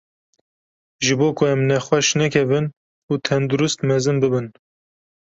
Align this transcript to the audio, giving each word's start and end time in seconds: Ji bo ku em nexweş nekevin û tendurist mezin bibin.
Ji 1.05 1.13
bo 1.17 1.27
ku 1.37 1.43
em 1.51 1.61
nexweş 1.69 2.07
nekevin 2.19 2.65
û 3.11 3.13
tendurist 3.27 3.79
mezin 3.89 4.17
bibin. 4.21 4.47